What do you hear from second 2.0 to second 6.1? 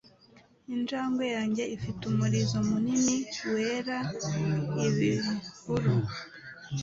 umurizo munini, wera, ibihuru.